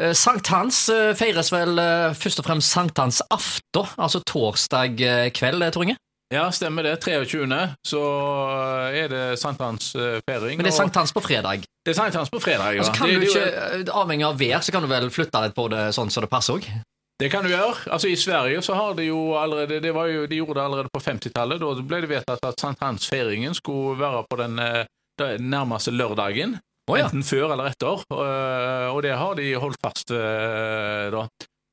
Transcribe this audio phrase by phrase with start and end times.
[0.00, 4.96] Eh, Sankthans eh, feires vel eh, først og fremst sankthansaften, altså torsdag
[5.36, 5.98] kveld, Tor Inge?
[6.32, 6.94] Ja, stemmer det.
[7.04, 7.44] 23.
[7.84, 8.02] så
[8.88, 10.56] er det sankthansfeiring.
[10.56, 11.66] Men det er sankthans på fredag.
[11.84, 12.78] det er sankthans på fredag, ja.
[12.80, 15.68] Altså kan det, du ikke, Avhengig av vær, så kan du vel flytte litt på
[15.68, 16.70] det sånn som det passer òg?
[17.20, 17.84] det kan du gjøre.
[17.92, 20.90] Altså I Sverige så har de jo allerede det var jo, De gjorde det allerede
[20.90, 21.60] på 50-tallet.
[21.60, 24.58] Da ble det vedtatt at sankthansfeiringen skulle være på den,
[25.20, 26.56] den nærmeste lørdagen.
[26.90, 27.06] Å ja.
[27.06, 28.02] Enten før eller etter.
[28.10, 31.26] eh, Og det har de holdt fast ved, da.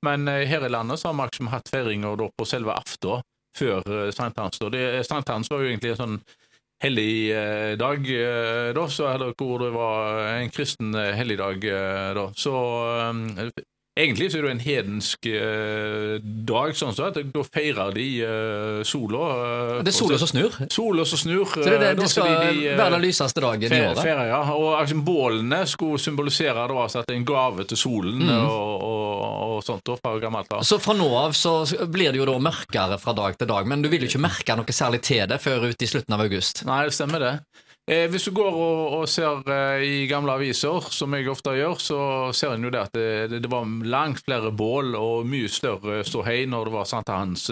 [0.06, 3.24] Men eh, her i landet så har vi liksom hatt feiringer da på selve aften
[3.58, 4.62] før eh, sankthans.
[5.08, 6.20] Sankthans var jo egentlig en sånn
[6.84, 11.66] hellig eh, dag, eh, da, så, eller hvor det var en kristen eh, helligdag.
[11.68, 12.28] eh, da.
[12.40, 12.54] Så
[13.10, 13.50] eh,
[14.00, 16.18] egentlig så er det en hedensk eh,
[16.50, 19.22] dag, sånn at Da feirer de eh, sola.
[19.78, 20.56] eh, Det er sola som snur.
[20.72, 21.46] Sola som snur.
[21.54, 23.82] Så det, er det, eh, det skal de- de, eh, være den lyseste dagen i
[23.86, 24.02] året.
[24.04, 24.42] Feirer, ja.
[24.56, 28.46] Og altså, bålene skulle symbolisere da, altså, at det er en gave til solen Mm.
[28.50, 30.62] og, og, og sånt da, fra gammelt av.
[30.64, 33.82] Så fra nå av så blir det jo da mørkere fra dag til dag, men
[33.82, 36.66] du vil jo ikke merke noe særlig til det før ut i slutten av august.
[36.66, 37.34] Nei, det stemmer det.
[37.90, 41.80] Eh, hvis du går og, og ser eh, i gamle aviser, som jeg ofte gjør,
[41.82, 42.02] så
[42.38, 46.44] ser en jo det at det, det, var langt flere bål og mye større ståhei
[46.50, 47.48] når det var sankthans.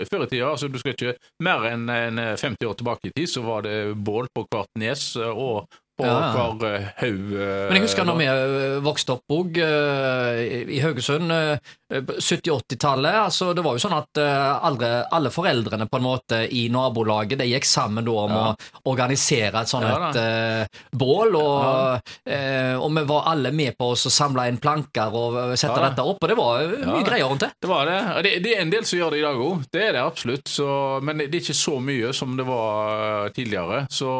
[0.00, 0.08] eh.
[0.08, 0.48] Før i tida?
[0.54, 1.12] Altså, du skal ikke
[1.44, 5.04] mer enn en 50 år tilbake i tid, så var det bål på hvert nes
[5.20, 5.68] eh, og
[6.00, 7.32] på Ja, hver eh, haug.
[7.34, 8.14] eh, Men jeg husker da.
[8.18, 11.58] vi eh, vokste opp òg, i Haugesund, eh,
[11.90, 13.16] 70-80-tallet.
[13.26, 17.48] Altså, det var jo sånn at alle, alle foreldrene på en måte i nabolaget de
[17.50, 18.44] gikk sammen da om Ja.
[18.84, 21.34] å organisere et sånt Ja, et, uh, bål.
[21.34, 25.80] Og, uh, og vi var alle med på oss å samle inn planker og sette
[25.82, 27.50] dette opp, og det var mye greier rundt det.
[27.60, 27.98] Det var det.
[28.22, 29.66] Det, det er en del som gjør det i dag òg.
[29.72, 30.46] Det er det absolutt.
[30.46, 30.68] Så,
[31.02, 33.86] men det er ikke så mye som det var tidligere.
[33.90, 34.10] Så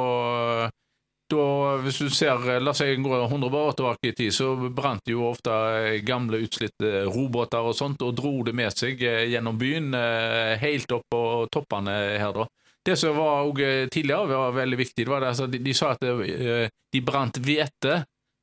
[1.30, 1.46] da,
[1.84, 5.08] hvis du ser eh, La oss si går 100 år tilbake i tid, så brant
[5.08, 9.58] jo ofte eh, gamle, utslitte robåter og sånt, og dro det med seg eh, gjennom
[9.60, 12.48] byen, eh, helt opp på toppene her, da.
[12.84, 15.74] Det som var også eh, tidligere var veldig viktig, det var det, altså, de, de
[15.76, 18.00] sa at eh, de brant hvete.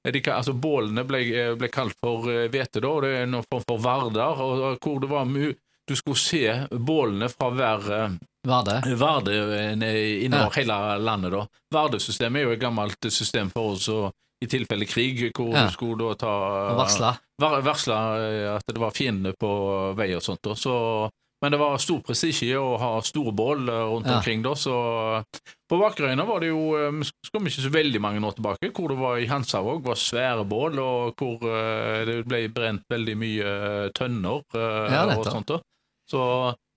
[0.07, 3.65] Altså Bålene ble, eh, ble kalt for eh, hvete, da, og det er noen form
[3.67, 5.49] for varder, og, og hvor det var mu
[5.87, 8.17] du skulle se bålene fra hver
[8.47, 8.77] Varde.
[8.85, 8.95] Var?
[8.95, 10.55] Varde eh, innover Ja.
[10.55, 11.31] hele landet.
[11.31, 11.45] da.
[11.73, 14.11] Vardesystemet er jo et gammelt system for oss og,
[14.41, 15.65] i tilfelle krig, hvor Ja.
[15.65, 16.33] du skulle da ta
[16.71, 17.15] Og varsla?
[17.41, 20.39] var, varsla eh, at det var fiender på vei og sånt.
[20.43, 20.53] Da.
[20.55, 21.09] Så,
[21.41, 24.17] men det var stor prestisje å ha store bål eh, rundt Ja.
[24.17, 24.41] omkring.
[24.43, 25.23] da, så
[25.69, 28.87] På Vakerøyna var det jo eh, skal vi ikke så veldig mange år tilbake, hvor
[28.93, 33.43] det var i Hansavåg var svære bål, og hvor eh, det ble brent veldig mye
[33.43, 35.47] eh, tønner eh, Ja, og sånt.
[35.47, 35.59] da.
[36.07, 36.21] Så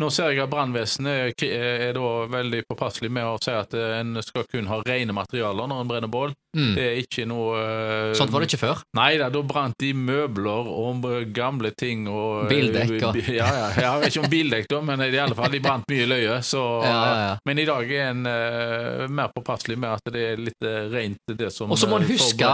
[0.01, 3.99] nå ser jeg at brannvesenet er er da veldig påpasselig med å si at eh,
[4.01, 6.33] en skal kun ha rene materialer når en brenner bål.
[6.57, 6.73] Mm.
[6.75, 8.81] Det er ikke noe uh, Sånt var det ikke før.
[8.99, 13.47] Nei da, da brant de møbler og gamle ting og Bildekk og- Ja,
[13.79, 16.41] ja, vet ikke om bildekk, da, men i alle fall, de brant mye løye.
[16.43, 17.37] Så, Ja, ja, ja.
[17.47, 21.23] Men i dag er en uh, mer påpasselig med at det er litt uh, rent,
[21.39, 22.51] det som Og så må en eh, huske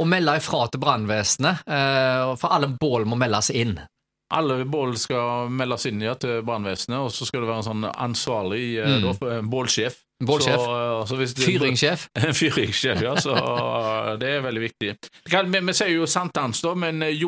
[0.00, 3.76] å melde ifra til brannvesenet, eh, for alle bål må meldes inn.
[4.32, 7.84] Alle bål skal meldes inn ja, til brannvesenet, og så skal det være en sånn
[7.92, 9.04] ansvarlig eh, Mm.
[9.20, 9.98] da, en bålsjef.
[10.24, 10.56] Bålsjef.
[10.56, 12.06] Så, eh, så Fyringssjef.
[12.40, 13.14] Fyringssjef, ja.
[13.20, 13.34] Så
[14.20, 14.94] det er veldig viktig.
[15.30, 17.20] Kan- Vi, vi sier jo sankthans, da, men Jonsok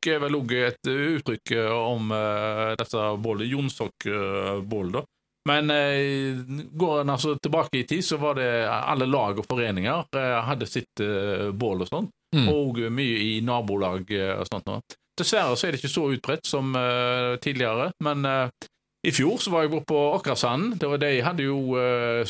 [0.00, 3.48] jonsokk er vel òg et eh, uttrykk eh, om uh, dette bålet.
[3.50, 5.02] Jonsokkbål, da.
[5.48, 6.40] Men uh,
[6.76, 10.66] går en altså tilbake i tid, så var det alle lag og foreninger uh, hadde
[10.68, 12.10] sitt eh, bål og sånn.
[12.36, 12.48] Mm.
[12.52, 14.66] Og mye i nabolag eh, og sånt.
[14.68, 14.76] nå.
[15.20, 18.68] Dessverre så er det ikke så utbredt som uh, tidligere, men uh,
[19.06, 20.00] i fjor så var jeg borte på
[20.92, 22.20] var De hadde jo uh,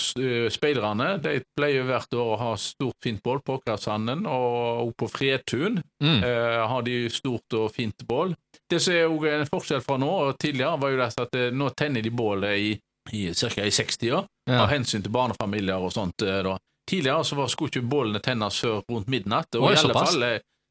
[0.55, 1.09] speiderne.
[1.23, 5.81] De pleier hvert år å ha stort, fint bål på Åkrasanden, og, og på Fredtun
[6.01, 6.23] Mm.
[6.71, 8.31] har de stort og fint bål.
[8.71, 11.69] Det som er jo en forskjell fra nå og tidligere, var jo det at nå
[11.77, 12.71] tenner de bålet i,
[13.13, 13.67] i ca.
[13.67, 14.63] i 60-åra, Ja.
[14.63, 16.17] av hensyn til barnefamilier og sånt.
[16.25, 16.55] da.
[16.89, 20.25] Tidligere så var, skulle ikke bålene tennes før rundt midnatt, og Oi, i alle fall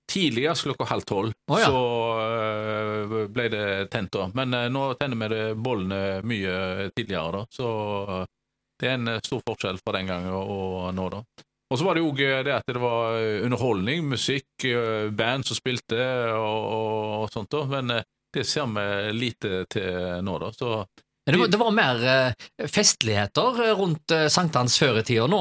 [0.09, 1.33] tidligst klokka halv tolv.
[1.51, 1.69] oh, ja.
[1.69, 1.81] Så
[2.23, 4.29] eh, ble det tent, da.
[4.33, 7.45] Men eh, nå tenner vi det bollene mye tidligere, da.
[7.53, 7.69] Så
[8.03, 8.25] eh,
[8.79, 11.23] det er en stor forskjell fra den gangen og, nå, da.
[11.69, 14.63] Og så var det jo det at det var underholdning, musikk,
[15.13, 15.99] band som spilte
[16.33, 17.65] og, og, sånt, da.
[17.69, 17.99] Men
[18.33, 20.49] det ser vi lite til nå, da.
[20.55, 20.71] Så
[21.31, 25.27] det var, det var mer eh, festligheter eh, rundt eh, sankthans før i tida.
[25.29, 25.39] Nå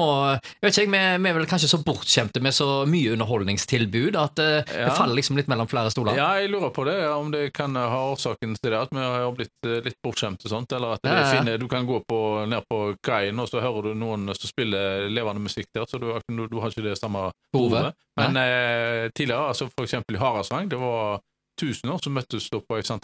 [0.61, 4.61] vet ikke vi, vi er vel kanskje så bortskjemte med så mye underholdningstilbud at Ja.
[4.89, 6.15] det faller liksom litt mellom flere stoler.
[6.17, 9.31] Ja, jeg lurer på det, om det kan ha årsaken til det, at vi har
[9.35, 12.19] blitt litt bortskjemte sånt, eller at det Ja, ja, finner, du kan gå på,
[12.49, 16.07] ned på kaien, og så hører du noen som spiller levende musikk der, så du,
[16.29, 17.95] du har ikke det samme Behovet.
[18.19, 21.19] Men eh, tidligere, altså for eksempel i Haraldsvang, det var
[21.59, 22.99] tusener som møttes da på St.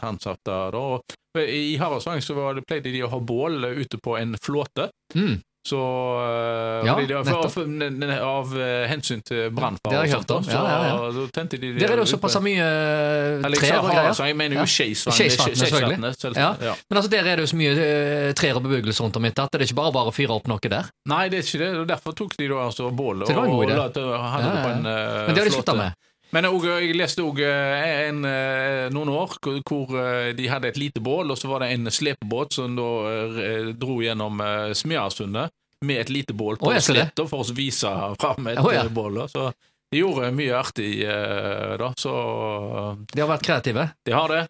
[0.79, 4.89] og i Haraldsvang så det, pleide de å ha bål eh, ute på en flåte,
[5.15, 5.35] Mm.
[5.65, 5.79] så
[6.21, 7.57] eh, Ja, de, nettopp.
[7.57, 11.73] av, av, eh, hensyn til brannfare Det og sånt, så Ja, ja, så tente de
[11.73, 12.65] Der er det jo såpass mye
[13.45, 14.13] Eller trær og greier.
[14.13, 14.65] Jeg mener jo.
[14.65, 15.99] Skeisvatnet, selvfølgelig.
[15.99, 19.43] Men altså, der er det jo så mye eh, trær og bebyggelse rundt om etter
[19.45, 20.89] at det er ikke bare bare å fyre opp noe der.
[21.09, 21.71] Nei, det er ikke det.
[21.79, 24.73] og Derfor tok de da altså bålet Så det var og det, hadde det på
[24.73, 25.93] en uh, Men det har de slutta med.
[26.35, 28.09] Men også, jeg leste òg eh,
[28.91, 32.57] noen år hvor, eh, de hadde et lite bål, og så var det en slepebåt
[32.57, 34.41] som da eh, dro gjennom
[34.75, 35.53] Smiasundet Smeasundet
[35.85, 38.83] med et lite bål på jeg sletta for å vise fram et oh, ja.
[38.85, 39.21] eh, bål.
[39.31, 39.49] Så
[39.91, 42.13] de gjorde mye artig eh, da, så
[43.11, 43.89] De har vært kreative.
[44.05, 44.43] de har det.